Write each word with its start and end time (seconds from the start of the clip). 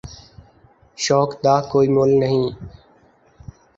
شوق 1.03 1.29
دا 1.43 1.55
کوئ 1.69 1.87
مُل 1.95 2.11
نہیں۔ 2.21 2.45